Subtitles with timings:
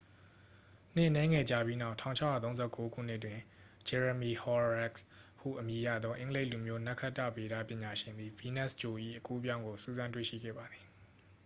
[0.95, 3.39] နှစ်အနည်းငယ်ကြာပြီးနောက် 1639 ခုနှစ်တွင်
[3.87, 5.05] ဂျယ်ရမီ ဟော်ရောခ်စ်
[5.39, 10.85] ဟုအမည်ရသော အင်္ဂလိပ်လူမျိုး နက္ခတ္တဗေဒပညာရှင်သည် ဗီးနပ်စ်ဂြိုလ်၏ အကူးအပြောင်းကို စူးစမ်းတွေ့ရှိခဲ့ပါသည်